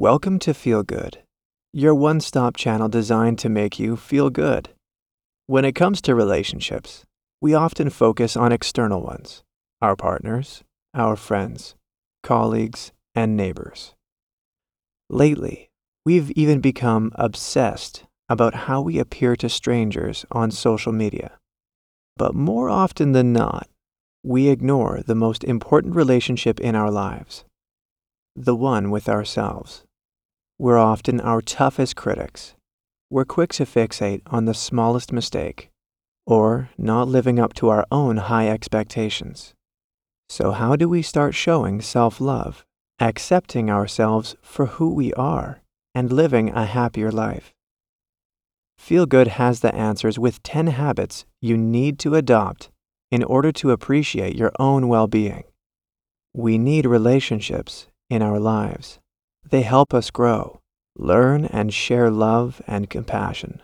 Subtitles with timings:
[0.00, 1.18] Welcome to Feel Good,
[1.74, 4.70] your one stop channel designed to make you feel good.
[5.46, 7.04] When it comes to relationships,
[7.42, 9.42] we often focus on external ones
[9.82, 11.74] our partners, our friends,
[12.22, 13.94] colleagues, and neighbors.
[15.10, 15.68] Lately,
[16.06, 21.32] we've even become obsessed about how we appear to strangers on social media.
[22.16, 23.68] But more often than not,
[24.24, 27.44] we ignore the most important relationship in our lives
[28.34, 29.84] the one with ourselves.
[30.60, 32.54] We're often our toughest critics.
[33.08, 35.70] We're quick to fixate on the smallest mistake
[36.26, 39.54] or not living up to our own high expectations.
[40.28, 42.66] So, how do we start showing self love,
[43.00, 45.62] accepting ourselves for who we are,
[45.94, 47.54] and living a happier life?
[48.76, 52.68] Feel Good has the answers with 10 habits you need to adopt
[53.10, 55.44] in order to appreciate your own well being.
[56.34, 58.98] We need relationships in our lives.
[59.48, 60.60] They help us grow,
[60.96, 63.60] learn, and share love and compassion.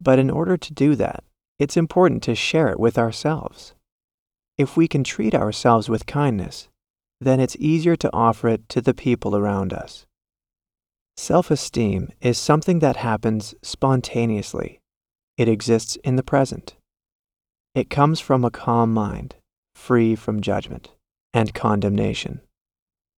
[0.00, 1.24] But in order to do that,
[1.58, 3.74] it's important to share it with ourselves.
[4.58, 6.68] If we can treat ourselves with kindness,
[7.20, 10.06] then it's easier to offer it to the people around us.
[11.16, 14.80] Self esteem is something that happens spontaneously.
[15.38, 16.76] It exists in the present.
[17.74, 19.34] It comes from a calm mind,
[19.74, 20.90] free from judgment
[21.32, 22.40] and condemnation.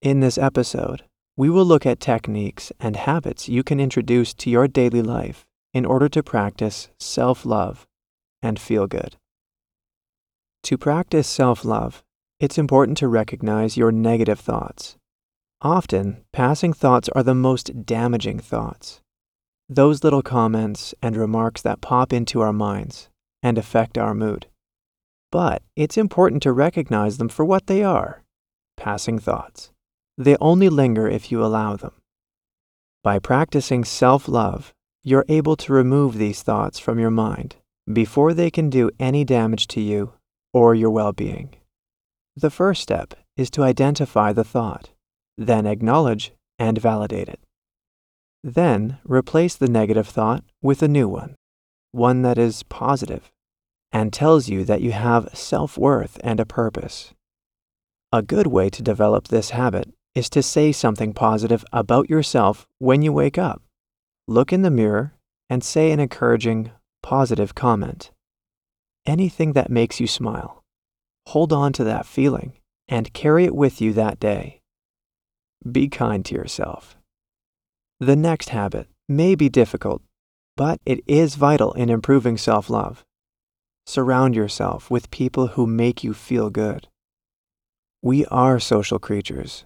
[0.00, 1.04] In this episode,
[1.36, 5.86] we will look at techniques and habits you can introduce to your daily life in
[5.86, 7.86] order to practice self love
[8.42, 9.16] and feel good.
[10.64, 12.04] To practice self love,
[12.38, 14.96] it's important to recognize your negative thoughts.
[15.62, 19.00] Often, passing thoughts are the most damaging thoughts.
[19.68, 23.08] Those little comments and remarks that pop into our minds
[23.42, 24.46] and affect our mood.
[25.30, 28.22] But it's important to recognize them for what they are
[28.76, 29.71] passing thoughts.
[30.18, 31.92] They only linger if you allow them.
[33.02, 37.56] By practicing self love, you're able to remove these thoughts from your mind
[37.92, 40.12] before they can do any damage to you
[40.52, 41.56] or your well being.
[42.36, 44.90] The first step is to identify the thought,
[45.36, 47.40] then acknowledge and validate it.
[48.44, 51.34] Then replace the negative thought with a new one,
[51.90, 53.30] one that is positive
[53.92, 57.12] and tells you that you have self worth and a purpose.
[58.12, 63.02] A good way to develop this habit is to say something positive about yourself when
[63.02, 63.62] you wake up.
[64.28, 65.14] Look in the mirror
[65.48, 66.70] and say an encouraging,
[67.02, 68.10] positive comment.
[69.06, 70.62] Anything that makes you smile.
[71.28, 72.52] Hold on to that feeling
[72.88, 74.60] and carry it with you that day.
[75.70, 76.96] Be kind to yourself.
[78.00, 80.02] The next habit may be difficult,
[80.56, 83.04] but it is vital in improving self love.
[83.86, 86.88] Surround yourself with people who make you feel good.
[88.02, 89.64] We are social creatures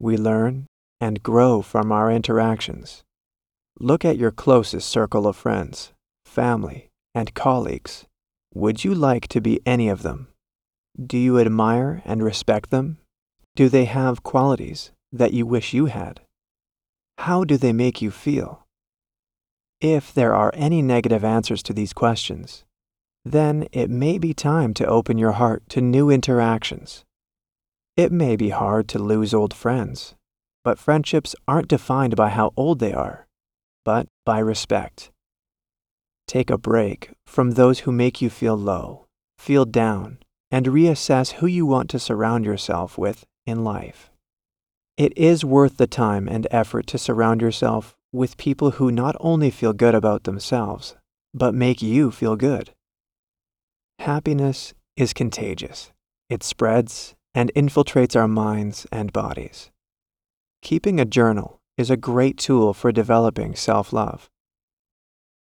[0.00, 0.66] we learn
[1.00, 3.02] and grow from our interactions.
[3.78, 5.92] Look at your closest circle of friends,
[6.24, 8.06] family, and colleagues.
[8.54, 10.28] Would you like to be any of them?
[11.00, 12.98] Do you admire and respect them?
[13.54, 16.20] Do they have qualities that you wish you had?
[17.18, 18.66] How do they make you feel?
[19.80, 22.64] If there are any negative answers to these questions,
[23.24, 27.04] then it may be time to open your heart to new interactions
[27.98, 30.14] it may be hard to lose old friends,
[30.62, 33.26] but friendships aren't defined by how old they are,
[33.84, 35.10] but by respect.
[36.28, 39.06] Take a break from those who make you feel low,
[39.36, 44.12] feel down, and reassess who you want to surround yourself with in life.
[44.96, 49.50] It is worth the time and effort to surround yourself with people who not only
[49.50, 50.94] feel good about themselves,
[51.34, 52.70] but make you feel good.
[53.98, 55.90] Happiness is contagious.
[56.30, 59.70] It spreads and infiltrates our minds and bodies.
[60.62, 64.28] Keeping a journal is a great tool for developing self love.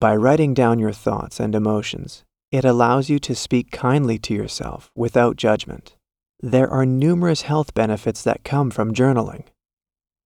[0.00, 4.90] By writing down your thoughts and emotions, it allows you to speak kindly to yourself
[4.94, 5.96] without judgment.
[6.40, 9.44] There are numerous health benefits that come from journaling.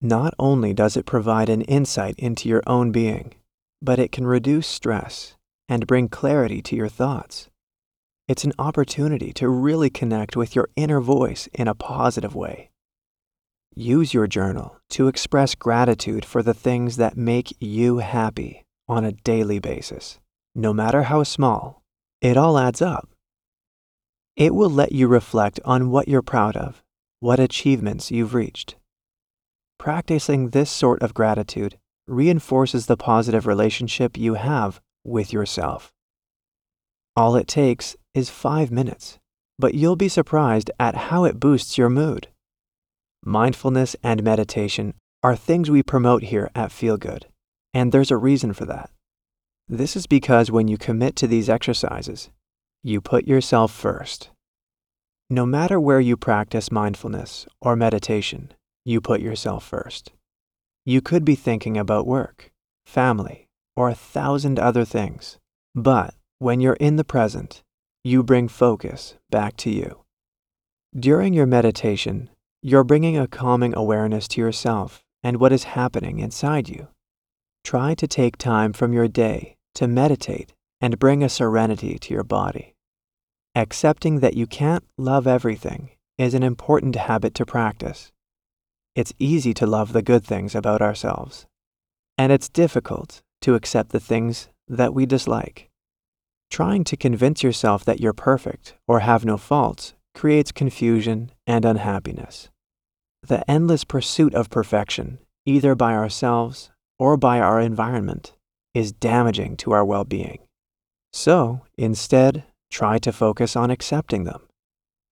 [0.01, 3.35] Not only does it provide an insight into your own being,
[3.83, 5.37] but it can reduce stress
[5.69, 7.49] and bring clarity to your thoughts.
[8.29, 12.71] It's an opportunity to really connect with your inner voice in a positive way.
[13.73, 19.13] Use your journal to express gratitude for the things that make you happy on a
[19.13, 20.19] daily basis.
[20.57, 21.83] No matter how small,
[22.21, 23.09] it all adds up.
[24.35, 26.83] It will let you reflect on what you're proud of,
[27.21, 28.75] what achievements you've reached.
[29.79, 31.79] Practicing this sort of gratitude
[32.09, 35.93] reinforces the positive relationship you have with yourself.
[37.17, 39.19] All it takes is five minutes,
[39.59, 42.29] but you'll be surprised at how it boosts your mood.
[43.25, 44.93] Mindfulness and meditation
[45.23, 47.27] are things we promote here at Feel Good,
[47.73, 48.91] and there's a reason for that.
[49.67, 52.29] This is because when you commit to these exercises,
[52.83, 54.31] you put yourself first.
[55.31, 58.53] No matter where you practice mindfulness or meditation,
[58.85, 60.13] you put yourself first.
[60.85, 62.53] You could be thinking about work,
[62.85, 65.39] family, or a thousand other things,
[65.75, 67.63] but when you're in the present,
[68.05, 70.03] you bring focus back to you.
[70.95, 72.31] During your meditation,
[72.63, 76.89] you're bringing a calming awareness to yourself and what is happening inside you.
[77.65, 82.23] Try to take time from your day to meditate and bring a serenity to your
[82.23, 82.75] body.
[83.55, 88.13] Accepting that you can't love everything is an important habit to practice.
[88.95, 91.47] It's easy to love the good things about ourselves,
[92.19, 95.71] and it's difficult to accept the things that we dislike.
[96.57, 102.49] Trying to convince yourself that you're perfect or have no faults creates confusion and unhappiness.
[103.21, 108.33] The endless pursuit of perfection, either by ourselves or by our environment,
[108.73, 110.39] is damaging to our well being.
[111.13, 114.41] So, instead, try to focus on accepting them.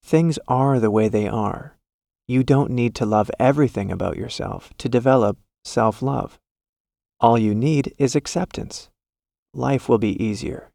[0.02, 1.76] Things are the way they are.
[2.26, 6.38] You don't need to love everything about yourself to develop self love.
[7.20, 8.88] All you need is acceptance.
[9.52, 10.70] Life will be easier.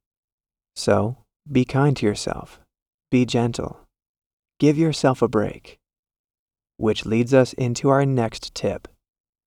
[0.80, 1.18] So,
[1.52, 2.62] be kind to yourself.
[3.12, 3.82] Be gentle.
[4.60, 5.78] Give yourself a break
[6.78, 8.88] which leads us into our next tip.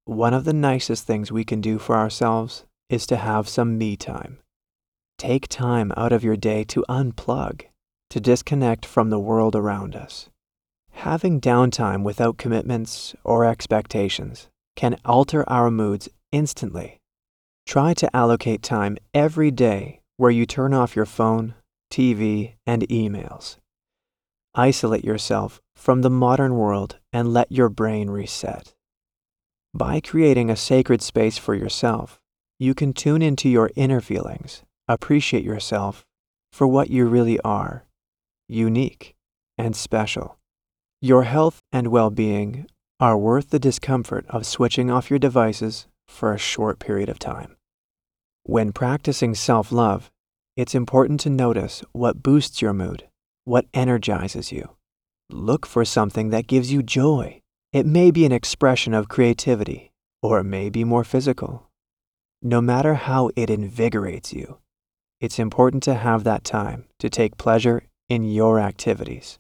[0.05, 3.97] One of the nicest things we can do for ourselves is to have some me
[3.97, 4.41] time.
[5.17, 7.63] Take time out of your day to unplug,
[8.11, 10.29] to disconnect from the world around us.
[10.91, 16.99] Having downtime without commitments or expectations can alter our moods instantly.
[17.65, 21.53] Try to allocate time every day where you turn off your phone,
[21.91, 23.57] TV, and emails.
[24.55, 28.73] Isolate yourself from the modern world and let your brain reset.
[29.75, 32.21] By creating a sacred space for yourself,
[32.61, 36.07] you can tune into your inner feelings, appreciate yourself
[36.53, 37.85] for what you really are
[38.49, 39.17] unique
[39.59, 40.39] and special.
[41.01, 42.69] Your health and well being
[43.01, 47.57] are worth the discomfort of switching off your devices for a short period of time.
[48.45, 50.12] When practicing self love,
[50.57, 53.09] it's important to notice what boosts your mood
[53.45, 54.71] what energizes you.
[55.31, 57.41] Look for something that gives you joy.
[57.73, 61.69] It may be an expression of creativity, or it may be more physical.
[62.41, 64.59] No matter how it invigorates you,
[65.21, 69.39] it's important to have that time to take pleasure in your activities.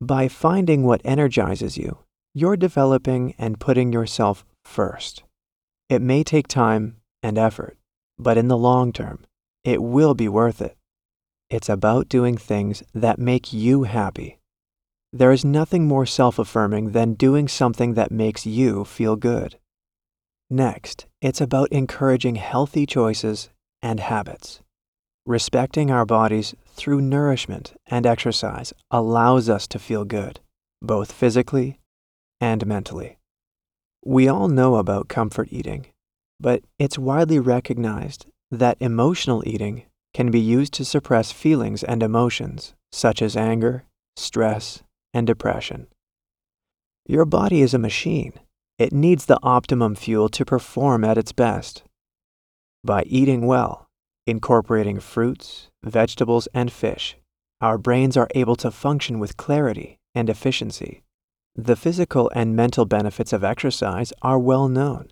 [0.00, 1.98] By finding what energizes you,
[2.34, 5.22] you're developing and putting yourself first.
[5.88, 7.76] It may take time and effort,
[8.18, 9.24] but in the long term,
[9.64, 10.76] it will be worth it.
[11.50, 14.38] It's about doing things that make you happy.
[15.12, 19.58] There is nothing more self affirming than doing something that makes you feel good.
[20.48, 23.50] Next, it's about encouraging healthy choices
[23.82, 24.60] and habits.
[25.26, 30.40] Respecting our bodies through nourishment and exercise allows us to feel good,
[30.80, 31.78] both physically
[32.40, 33.18] and mentally.
[34.04, 35.86] We all know about comfort eating,
[36.40, 42.74] but it's widely recognized that emotional eating can be used to suppress feelings and emotions
[42.92, 44.82] such as anger, stress,
[45.14, 45.86] and depression.
[47.06, 48.34] Your body is a machine.
[48.78, 51.82] It needs the optimum fuel to perform at its best.
[52.84, 53.88] By eating well,
[54.26, 57.16] incorporating fruits, vegetables, and fish,
[57.62, 61.02] our brains are able to function with clarity and efficiency.
[61.54, 65.08] The physical and mental benefits of exercise are well known.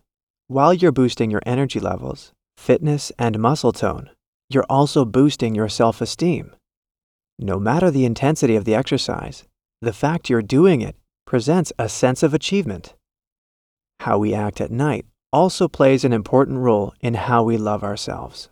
[0.47, 4.11] While you're boosting your energy levels, fitness, and muscle tone,
[4.51, 6.55] you're also boosting your self esteem.
[7.39, 9.45] No matter the intensity of the exercise,
[9.81, 10.95] the fact you're doing it
[11.27, 12.95] presents a sense of achievement.
[14.01, 18.51] How we act at night also plays an important role in how we love ourselves.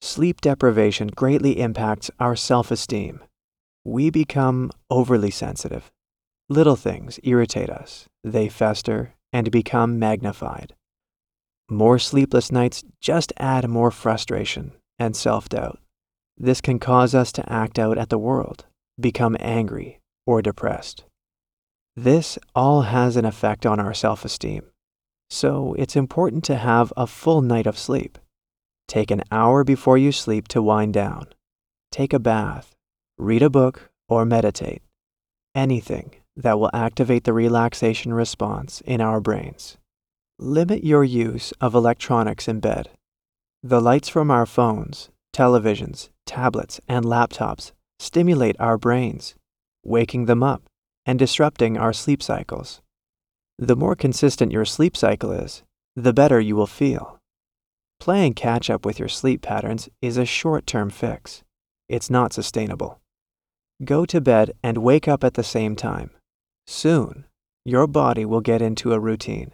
[0.00, 3.20] Sleep deprivation greatly impacts our self esteem.
[3.84, 5.92] We become overly sensitive.
[6.48, 10.74] Little things irritate us, they fester and become magnified.
[11.68, 15.78] More sleepless nights just add more frustration and self doubt.
[16.36, 18.66] This can cause us to act out at the world,
[19.00, 21.04] become angry, or depressed.
[21.96, 24.64] This all has an effect on our self esteem,
[25.30, 28.18] so it's important to have a full night of sleep.
[28.86, 31.28] Take an hour before you sleep to wind down.
[31.90, 32.74] Take a bath,
[33.16, 34.82] read a book, or meditate.
[35.54, 39.78] Anything that will activate the relaxation response in our brains.
[40.44, 42.90] Limit your use of electronics in bed.
[43.62, 49.36] The lights from our phones, televisions, tablets, and laptops stimulate our brains,
[49.82, 50.64] waking them up
[51.06, 52.82] and disrupting our sleep cycles.
[53.58, 55.62] The more consistent your sleep cycle is,
[55.96, 57.18] the better you will feel.
[57.98, 61.42] Playing catch up with your sleep patterns is a short term fix.
[61.88, 63.00] It's not sustainable.
[63.82, 66.10] Go to bed and wake up at the same time.
[66.66, 67.24] Soon,
[67.64, 69.52] your body will get into a routine.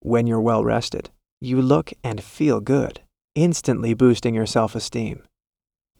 [0.00, 3.00] When you're well rested, you look and feel good,
[3.34, 5.22] instantly boosting your self esteem.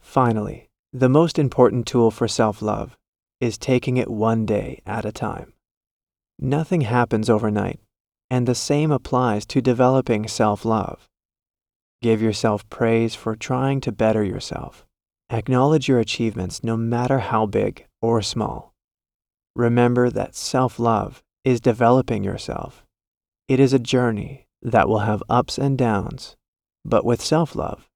[0.01, 2.97] Finally, the most important tool for self love
[3.41, 5.53] is taking it one day at a time.
[6.39, 7.81] Nothing happens overnight,
[8.31, 11.09] and the same applies to developing self love.
[12.01, 14.87] Give yourself praise for trying to better yourself.
[15.31, 18.73] Acknowledge your achievements no matter how big or small.
[19.57, 22.85] Remember that self love is developing yourself.
[23.49, 26.37] It is a journey that will have ups and downs,
[26.85, 27.89] but with self love,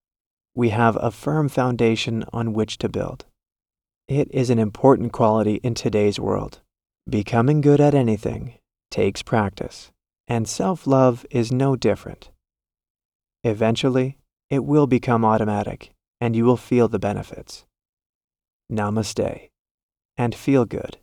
[0.54, 3.26] we have a firm foundation on which to build.
[4.08, 6.60] It is an important quality in today's world.
[7.08, 8.54] Becoming good at anything
[8.90, 9.90] takes practice,
[10.26, 12.30] and self love is no different.
[13.44, 14.16] Eventually,
[14.48, 17.66] it will become automatic, and you will feel the benefits.
[18.70, 19.50] Namaste,
[20.16, 20.96] and feel good.